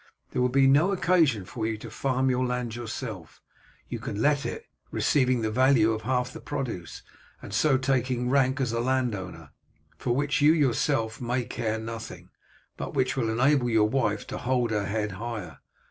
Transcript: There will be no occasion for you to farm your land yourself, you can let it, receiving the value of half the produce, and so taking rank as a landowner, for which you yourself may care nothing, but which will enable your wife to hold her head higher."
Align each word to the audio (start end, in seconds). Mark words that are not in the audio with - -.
There 0.31 0.41
will 0.41 0.49
be 0.49 0.65
no 0.65 0.91
occasion 0.91 1.45
for 1.45 1.67
you 1.67 1.77
to 1.77 1.91
farm 1.91 2.31
your 2.31 2.43
land 2.43 2.75
yourself, 2.75 3.39
you 3.87 3.99
can 3.99 4.19
let 4.19 4.47
it, 4.47 4.65
receiving 4.89 5.41
the 5.41 5.51
value 5.51 5.91
of 5.91 6.01
half 6.01 6.33
the 6.33 6.39
produce, 6.41 7.03
and 7.39 7.53
so 7.53 7.77
taking 7.77 8.27
rank 8.27 8.59
as 8.59 8.71
a 8.71 8.79
landowner, 8.79 9.51
for 9.99 10.15
which 10.15 10.41
you 10.41 10.53
yourself 10.53 11.21
may 11.21 11.43
care 11.45 11.77
nothing, 11.77 12.31
but 12.77 12.95
which 12.95 13.15
will 13.15 13.29
enable 13.29 13.69
your 13.69 13.87
wife 13.89 14.25
to 14.25 14.39
hold 14.39 14.71
her 14.71 14.87
head 14.87 15.11
higher." 15.11 15.59